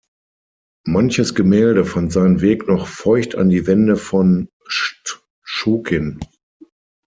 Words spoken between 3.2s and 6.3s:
an die Wände von Schtschukin.